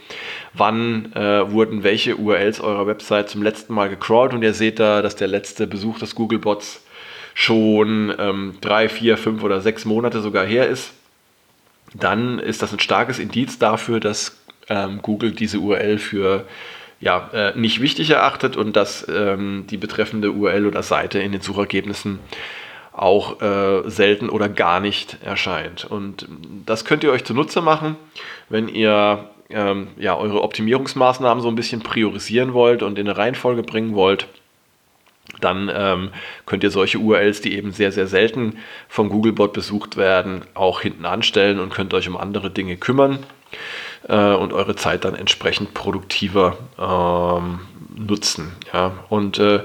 wann 0.52 1.12
äh, 1.14 1.50
wurden 1.50 1.84
welche 1.84 2.16
URLs 2.16 2.60
eurer 2.60 2.86
Website 2.86 3.30
zum 3.30 3.42
letzten 3.42 3.74
Mal 3.74 3.88
gecrawlt 3.88 4.34
und 4.34 4.42
ihr 4.42 4.54
seht 4.54 4.80
da, 4.80 5.00
dass 5.00 5.14
der 5.14 5.28
letzte 5.28 5.66
Besuch 5.66 5.98
des 5.98 6.14
Googlebots 6.14 6.82
schon 7.34 8.12
ähm, 8.18 8.54
drei, 8.60 8.88
vier, 8.88 9.16
fünf 9.16 9.42
oder 9.42 9.60
sechs 9.60 9.84
Monate 9.84 10.20
sogar 10.20 10.44
her 10.44 10.66
ist, 10.66 10.92
dann 12.02 12.38
ist 12.38 12.62
das 12.62 12.72
ein 12.72 12.80
starkes 12.80 13.18
Indiz 13.18 13.58
dafür, 13.58 14.00
dass 14.00 14.38
ähm, 14.68 15.00
Google 15.02 15.32
diese 15.32 15.58
URL 15.58 15.98
für 15.98 16.46
ja, 17.00 17.30
äh, 17.32 17.58
nicht 17.58 17.80
wichtig 17.80 18.10
erachtet 18.10 18.56
und 18.56 18.74
dass 18.74 19.06
ähm, 19.08 19.64
die 19.68 19.76
betreffende 19.76 20.32
URL 20.32 20.66
oder 20.66 20.82
Seite 20.82 21.18
in 21.18 21.32
den 21.32 21.42
Suchergebnissen 21.42 22.20
auch 22.92 23.42
äh, 23.42 23.88
selten 23.90 24.30
oder 24.30 24.48
gar 24.48 24.80
nicht 24.80 25.18
erscheint. 25.22 25.84
Und 25.84 26.26
das 26.64 26.86
könnt 26.86 27.04
ihr 27.04 27.12
euch 27.12 27.24
zunutze 27.24 27.60
machen, 27.60 27.96
wenn 28.48 28.68
ihr 28.68 29.28
ähm, 29.50 29.88
ja, 29.98 30.16
eure 30.16 30.42
Optimierungsmaßnahmen 30.42 31.42
so 31.42 31.48
ein 31.48 31.54
bisschen 31.54 31.82
priorisieren 31.82 32.54
wollt 32.54 32.82
und 32.82 32.98
in 32.98 33.06
eine 33.06 33.18
Reihenfolge 33.18 33.62
bringen 33.62 33.94
wollt. 33.94 34.26
Dann 35.40 35.70
ähm, 35.74 36.10
könnt 36.46 36.64
ihr 36.64 36.70
solche 36.70 36.98
URLs, 36.98 37.40
die 37.40 37.56
eben 37.56 37.72
sehr, 37.72 37.92
sehr 37.92 38.06
selten 38.06 38.58
vom 38.88 39.08
Googlebot 39.08 39.52
besucht 39.52 39.96
werden, 39.96 40.42
auch 40.54 40.80
hinten 40.80 41.04
anstellen 41.04 41.58
und 41.58 41.72
könnt 41.72 41.92
euch 41.94 42.08
um 42.08 42.16
andere 42.16 42.50
Dinge 42.50 42.76
kümmern 42.76 43.18
äh, 44.08 44.32
und 44.32 44.52
eure 44.52 44.76
Zeit 44.76 45.04
dann 45.04 45.14
entsprechend 45.14 45.74
produktiver 45.74 46.56
ähm, 46.78 47.60
nutzen. 47.94 48.52
Ja. 48.72 48.92
Und 49.08 49.38
äh, 49.38 49.60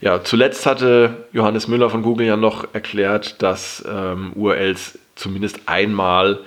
ja, 0.00 0.22
zuletzt 0.22 0.66
hatte 0.66 1.26
Johannes 1.32 1.68
Müller 1.68 1.90
von 1.90 2.02
Google 2.02 2.26
ja 2.26 2.36
noch 2.36 2.74
erklärt, 2.74 3.42
dass 3.42 3.84
ähm, 3.88 4.32
URLs 4.34 4.98
zumindest 5.14 5.60
einmal 5.66 6.40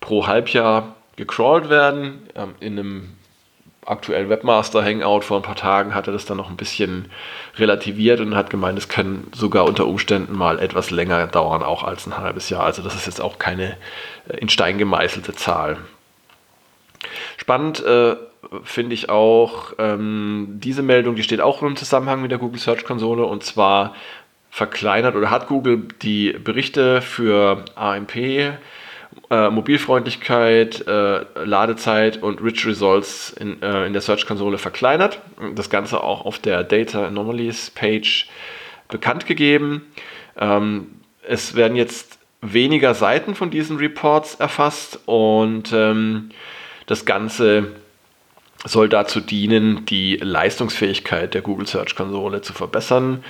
pro 0.00 0.26
Halbjahr 0.26 0.94
gecrawlt 1.16 1.68
werden. 1.68 2.22
Ähm, 2.34 2.54
in 2.60 2.78
einem 2.78 3.08
aktuellen 3.86 4.28
Webmaster 4.28 4.84
Hangout 4.84 5.22
vor 5.22 5.38
ein 5.38 5.42
paar 5.42 5.56
Tagen 5.56 5.94
hat 5.94 6.06
er 6.06 6.12
das 6.12 6.24
dann 6.24 6.36
noch 6.36 6.48
ein 6.48 6.56
bisschen 6.56 7.10
relativiert 7.56 8.20
und 8.20 8.36
hat 8.36 8.50
gemeint, 8.50 8.78
es 8.78 8.88
kann 8.88 9.26
sogar 9.32 9.64
unter 9.64 9.86
Umständen 9.86 10.36
mal 10.36 10.60
etwas 10.60 10.90
länger 10.90 11.26
dauern, 11.26 11.62
auch 11.62 11.82
als 11.82 12.06
ein 12.06 12.16
halbes 12.16 12.48
Jahr. 12.48 12.62
Also 12.64 12.82
das 12.82 12.94
ist 12.94 13.06
jetzt 13.06 13.20
auch 13.20 13.38
keine 13.38 13.76
äh, 14.28 14.36
in 14.38 14.48
Stein 14.48 14.78
gemeißelte 14.78 15.34
Zahl. 15.34 15.78
Spannend 17.36 17.84
äh, 17.84 18.14
finde 18.62 18.94
ich 18.94 19.08
auch 19.08 19.72
ähm, 19.78 20.60
diese 20.62 20.82
Meldung, 20.82 21.16
die 21.16 21.22
steht 21.24 21.40
auch 21.40 21.62
im 21.62 21.76
Zusammenhang 21.76 22.22
mit 22.22 22.30
der 22.30 22.38
Google 22.38 22.60
Search 22.60 22.84
Konsole 22.84 23.24
und 23.24 23.42
zwar 23.42 23.94
verkleinert 24.50 25.16
oder 25.16 25.30
hat 25.30 25.48
Google 25.48 25.88
die 26.02 26.32
Berichte 26.32 27.00
für 27.00 27.64
AMP, 27.74 28.14
äh, 29.30 29.50
Mobilfreundlichkeit, 29.50 30.86
äh, 30.86 31.24
Ladezeit 31.44 32.22
und 32.22 32.42
Rich 32.42 32.66
Results 32.66 33.30
in, 33.30 33.62
äh, 33.62 33.86
in 33.86 33.92
der 33.92 34.02
Search 34.02 34.26
Konsole 34.26 34.58
verkleinert. 34.58 35.20
Das 35.54 35.70
Ganze 35.70 36.02
auch 36.02 36.24
auf 36.24 36.38
der 36.38 36.64
Data 36.64 37.06
Anomalies 37.06 37.70
Page 37.70 38.28
bekannt 38.88 39.26
gegeben. 39.26 39.86
Ähm, 40.36 40.88
es 41.26 41.54
werden 41.54 41.76
jetzt 41.76 42.18
weniger 42.40 42.94
Seiten 42.94 43.34
von 43.34 43.50
diesen 43.50 43.76
Reports 43.76 44.34
erfasst 44.34 45.00
und 45.06 45.72
ähm, 45.72 46.30
das 46.86 47.04
Ganze 47.04 47.72
soll 48.64 48.88
dazu 48.88 49.20
dienen, 49.20 49.86
die 49.86 50.16
Leistungsfähigkeit 50.16 51.34
der 51.34 51.42
Google 51.42 51.66
Search 51.66 51.96
Konsole 51.96 52.42
zu 52.42 52.52
verbessern. 52.52 53.24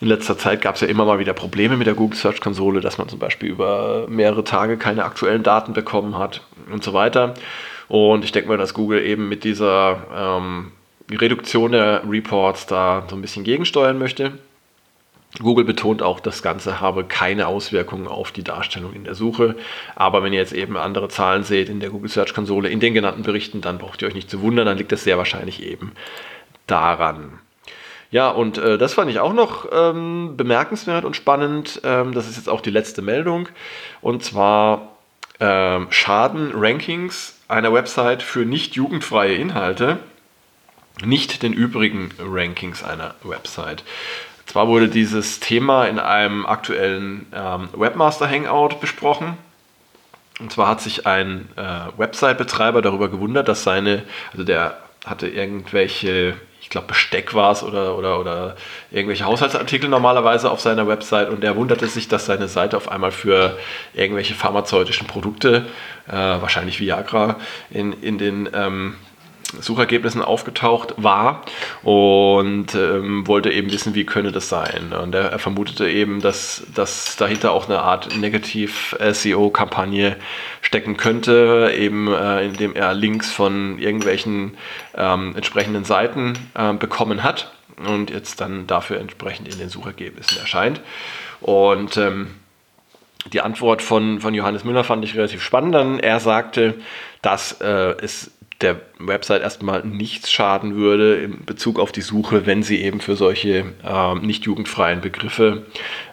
In 0.00 0.06
letzter 0.06 0.38
Zeit 0.38 0.62
gab 0.62 0.76
es 0.76 0.80
ja 0.80 0.86
immer 0.86 1.04
mal 1.04 1.18
wieder 1.18 1.32
Probleme 1.32 1.76
mit 1.76 1.88
der 1.88 1.94
Google 1.94 2.16
Search 2.16 2.40
Konsole, 2.40 2.80
dass 2.80 2.98
man 2.98 3.08
zum 3.08 3.18
Beispiel 3.18 3.48
über 3.48 4.06
mehrere 4.08 4.44
Tage 4.44 4.76
keine 4.76 5.04
aktuellen 5.04 5.42
Daten 5.42 5.72
bekommen 5.72 6.16
hat 6.16 6.42
und 6.70 6.84
so 6.84 6.92
weiter. 6.92 7.34
Und 7.88 8.24
ich 8.24 8.30
denke 8.30 8.48
mal, 8.48 8.58
dass 8.58 8.74
Google 8.74 9.04
eben 9.04 9.28
mit 9.28 9.42
dieser 9.42 10.06
ähm, 10.14 10.72
Reduktion 11.10 11.72
der 11.72 12.02
Reports 12.08 12.66
da 12.66 13.04
so 13.08 13.16
ein 13.16 13.22
bisschen 13.22 13.42
gegensteuern 13.42 13.98
möchte. 13.98 14.38
Google 15.42 15.64
betont 15.64 16.00
auch, 16.02 16.20
das 16.20 16.42
Ganze 16.42 16.80
habe 16.80 17.04
keine 17.04 17.48
Auswirkungen 17.48 18.06
auf 18.06 18.30
die 18.30 18.44
Darstellung 18.44 18.94
in 18.94 19.04
der 19.04 19.14
Suche. 19.14 19.56
Aber 19.96 20.22
wenn 20.22 20.32
ihr 20.32 20.38
jetzt 20.38 20.52
eben 20.52 20.76
andere 20.76 21.08
Zahlen 21.08 21.42
seht 21.42 21.68
in 21.68 21.80
der 21.80 21.90
Google 21.90 22.08
Search 22.08 22.34
Konsole, 22.34 22.68
in 22.68 22.80
den 22.80 22.94
genannten 22.94 23.24
Berichten, 23.24 23.60
dann 23.60 23.78
braucht 23.78 24.00
ihr 24.00 24.08
euch 24.08 24.14
nicht 24.14 24.30
zu 24.30 24.40
wundern, 24.42 24.66
dann 24.66 24.78
liegt 24.78 24.92
das 24.92 25.04
sehr 25.04 25.18
wahrscheinlich 25.18 25.62
eben 25.62 25.92
daran. 26.66 27.40
Ja, 28.10 28.30
und 28.30 28.56
äh, 28.56 28.78
das 28.78 28.94
fand 28.94 29.10
ich 29.10 29.20
auch 29.20 29.34
noch 29.34 29.66
ähm, 29.70 30.34
bemerkenswert 30.36 31.04
und 31.04 31.14
spannend. 31.14 31.80
Ähm, 31.84 32.14
das 32.14 32.28
ist 32.28 32.36
jetzt 32.36 32.48
auch 32.48 32.62
die 32.62 32.70
letzte 32.70 33.02
Meldung. 33.02 33.48
Und 34.00 34.24
zwar 34.24 34.96
ähm, 35.40 35.88
Schaden 35.90 36.52
Rankings 36.54 37.38
einer 37.48 37.72
Website 37.72 38.22
für 38.22 38.46
nicht 38.46 38.74
jugendfreie 38.74 39.34
Inhalte, 39.34 39.98
nicht 41.04 41.42
den 41.42 41.52
übrigen 41.52 42.10
Rankings 42.18 42.82
einer 42.82 43.14
Website. 43.22 43.84
Zwar 44.46 44.68
wurde 44.68 44.88
dieses 44.88 45.40
Thema 45.40 45.84
in 45.84 45.98
einem 45.98 46.46
aktuellen 46.46 47.26
ähm, 47.34 47.68
Webmaster 47.74 48.28
Hangout 48.28 48.80
besprochen. 48.80 49.36
Und 50.40 50.50
zwar 50.52 50.68
hat 50.68 50.80
sich 50.80 51.06
ein 51.06 51.48
äh, 51.56 51.98
Website-Betreiber 51.98 52.80
darüber 52.80 53.08
gewundert, 53.08 53.48
dass 53.48 53.64
seine, 53.64 54.04
also 54.32 54.44
der 54.44 54.78
hatte 55.04 55.28
irgendwelche 55.28 56.36
ich 56.68 56.70
glaube, 56.70 56.88
Besteck 56.88 57.32
war 57.32 57.52
es 57.52 57.62
oder, 57.62 57.96
oder, 57.96 58.20
oder 58.20 58.56
irgendwelche 58.90 59.24
Haushaltsartikel 59.24 59.88
normalerweise 59.88 60.50
auf 60.50 60.60
seiner 60.60 60.86
Website 60.86 61.30
und 61.30 61.42
er 61.42 61.56
wunderte 61.56 61.86
sich, 61.86 62.08
dass 62.08 62.26
seine 62.26 62.46
Seite 62.46 62.76
auf 62.76 62.90
einmal 62.90 63.10
für 63.10 63.58
irgendwelche 63.94 64.34
pharmazeutischen 64.34 65.06
Produkte, 65.06 65.64
äh, 66.08 66.12
wahrscheinlich 66.12 66.78
Viagra, 66.78 67.36
in, 67.70 67.94
in 67.94 68.18
den 68.18 68.50
ähm, 68.52 68.96
Suchergebnissen 69.60 70.20
aufgetaucht 70.20 70.92
war 70.98 71.42
und 71.82 72.74
ähm, 72.74 73.26
wollte 73.26 73.50
eben 73.50 73.70
wissen, 73.70 73.94
wie 73.94 74.04
könne 74.04 74.32
das 74.32 74.48
sein. 74.48 74.92
Und 74.92 75.14
er, 75.14 75.30
er 75.30 75.38
vermutete 75.38 75.88
eben, 75.88 76.20
dass, 76.20 76.64
dass 76.74 77.16
dahinter 77.16 77.52
auch 77.52 77.68
eine 77.68 77.80
Art 77.80 78.16
Negativ-SEO-Kampagne 78.16 80.16
stecken 80.60 80.96
könnte, 80.96 81.72
eben 81.76 82.12
äh, 82.12 82.44
indem 82.44 82.74
er 82.74 82.94
Links 82.94 83.30
von 83.30 83.78
irgendwelchen 83.78 84.56
ähm, 84.96 85.34
entsprechenden 85.36 85.84
Seiten 85.84 86.34
äh, 86.54 86.72
bekommen 86.72 87.22
hat 87.22 87.52
und 87.86 88.10
jetzt 88.10 88.40
dann 88.40 88.66
dafür 88.66 89.00
entsprechend 89.00 89.48
in 89.48 89.58
den 89.58 89.68
Suchergebnissen 89.68 90.38
erscheint. 90.38 90.80
Und 91.40 91.96
ähm, 91.96 92.28
die 93.32 93.40
Antwort 93.40 93.82
von, 93.82 94.20
von 94.20 94.34
Johannes 94.34 94.64
Müller 94.64 94.84
fand 94.84 95.04
ich 95.04 95.14
relativ 95.14 95.42
spannend. 95.42 96.02
Er 96.02 96.20
sagte, 96.20 96.74
dass 97.22 97.60
äh, 97.60 97.94
es 98.00 98.30
der 98.60 98.80
Website 98.98 99.42
erstmal 99.42 99.84
nichts 99.84 100.30
schaden 100.30 100.74
würde 100.74 101.16
in 101.16 101.44
Bezug 101.44 101.78
auf 101.78 101.92
die 101.92 102.00
Suche, 102.00 102.46
wenn 102.46 102.62
sie 102.62 102.82
eben 102.82 103.00
für 103.00 103.14
solche 103.14 103.66
ähm, 103.86 104.20
nicht 104.22 104.44
jugendfreien 104.44 105.00
Begriffe 105.00 105.66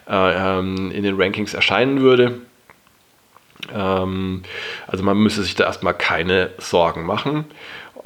äh, 0.08 0.58
ähm, 0.58 0.92
in 0.92 1.02
den 1.02 1.20
Rankings 1.20 1.54
erscheinen 1.54 2.00
würde. 2.00 2.40
Ähm, 3.74 4.42
also 4.86 5.04
man 5.04 5.18
müsste 5.18 5.42
sich 5.42 5.54
da 5.54 5.64
erstmal 5.64 5.94
keine 5.94 6.50
Sorgen 6.58 7.04
machen. 7.06 7.46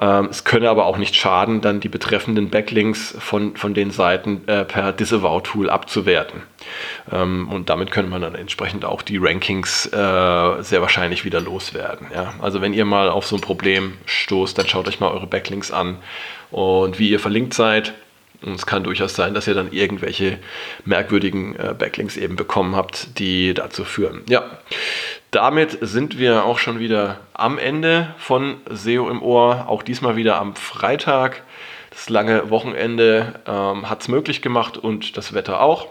Ähm, 0.00 0.28
es 0.30 0.44
könne 0.44 0.70
aber 0.70 0.86
auch 0.86 0.96
nicht 0.96 1.14
schaden, 1.14 1.60
dann 1.60 1.80
die 1.80 1.90
betreffenden 1.90 2.48
Backlinks 2.48 3.14
von, 3.18 3.56
von 3.56 3.74
den 3.74 3.90
Seiten 3.90 4.48
äh, 4.48 4.64
per 4.64 4.92
Disavow-Tool 4.92 5.68
abzuwerten. 5.68 6.42
Ähm, 7.12 7.48
und 7.50 7.68
damit 7.68 7.90
könnte 7.90 8.10
man 8.10 8.22
dann 8.22 8.34
entsprechend 8.34 8.86
auch 8.86 9.02
die 9.02 9.18
Rankings 9.18 9.86
äh, 9.86 10.62
sehr 10.62 10.80
wahrscheinlich 10.80 11.24
wieder 11.26 11.40
loswerden. 11.40 12.06
Also 12.40 12.62
wenn 12.62 12.72
ihr 12.72 12.86
mal 12.86 13.10
auf 13.10 13.26
so 13.26 13.36
ein 13.36 13.42
Problem 13.42 13.98
stoßt, 14.06 14.56
dann 14.56 14.66
schaut 14.66 14.88
euch 14.88 15.00
mal 15.00 15.10
eure 15.10 15.26
Backlinks 15.26 15.70
an 15.70 15.98
und 16.50 16.98
wie 16.98 17.10
ihr 17.10 17.20
verlinkt 17.20 17.52
seid. 17.52 17.92
Und 18.42 18.54
es 18.54 18.66
kann 18.66 18.84
durchaus 18.84 19.14
sein, 19.14 19.34
dass 19.34 19.46
ihr 19.46 19.54
dann 19.54 19.72
irgendwelche 19.72 20.38
merkwürdigen 20.84 21.56
äh, 21.56 21.74
Backlinks 21.78 22.16
eben 22.16 22.36
bekommen 22.36 22.74
habt, 22.74 23.18
die 23.18 23.52
dazu 23.52 23.84
führen. 23.84 24.22
Ja, 24.28 24.44
damit 25.30 25.78
sind 25.80 26.18
wir 26.18 26.44
auch 26.44 26.58
schon 26.58 26.78
wieder 26.78 27.20
am 27.34 27.58
Ende 27.58 28.14
von 28.18 28.56
SEO 28.70 29.10
im 29.10 29.22
Ohr. 29.22 29.66
Auch 29.68 29.82
diesmal 29.82 30.16
wieder 30.16 30.40
am 30.40 30.56
Freitag. 30.56 31.42
Das 31.90 32.08
lange 32.08 32.50
Wochenende 32.50 33.40
ähm, 33.46 33.90
hat 33.90 34.00
es 34.00 34.08
möglich 34.08 34.42
gemacht 34.42 34.78
und 34.78 35.16
das 35.16 35.34
Wetter 35.34 35.60
auch. 35.60 35.88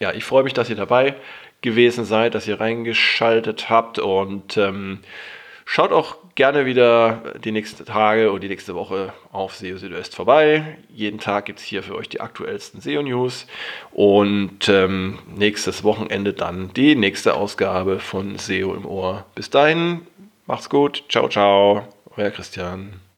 Ja, 0.00 0.12
ich 0.12 0.24
freue 0.24 0.44
mich, 0.44 0.54
dass 0.54 0.70
ihr 0.70 0.76
dabei 0.76 1.14
gewesen 1.60 2.04
seid, 2.04 2.34
dass 2.34 2.46
ihr 2.46 2.60
reingeschaltet 2.60 3.68
habt 3.68 3.98
und 3.98 4.56
ähm, 4.56 5.00
Schaut 5.70 5.92
auch 5.92 6.16
gerne 6.34 6.64
wieder 6.64 7.34
die 7.44 7.52
nächsten 7.52 7.84
Tage 7.84 8.32
und 8.32 8.42
die 8.42 8.48
nächste 8.48 8.74
Woche 8.74 9.12
auf 9.32 9.54
SEO 9.54 9.76
Südwest 9.76 10.16
vorbei. 10.16 10.78
Jeden 10.88 11.20
Tag 11.20 11.44
gibt 11.44 11.58
es 11.58 11.64
hier 11.66 11.82
für 11.82 11.94
euch 11.94 12.08
die 12.08 12.22
aktuellsten 12.22 12.80
SEO-News. 12.80 13.46
Und 13.90 14.66
ähm, 14.70 15.18
nächstes 15.26 15.84
Wochenende 15.84 16.32
dann 16.32 16.72
die 16.72 16.96
nächste 16.96 17.34
Ausgabe 17.34 18.00
von 18.00 18.38
SEO 18.38 18.74
im 18.74 18.86
Ohr. 18.86 19.26
Bis 19.34 19.50
dahin, 19.50 20.06
macht's 20.46 20.70
gut. 20.70 21.04
Ciao, 21.10 21.28
ciao. 21.28 21.86
Euer 22.16 22.30
Christian. 22.30 23.00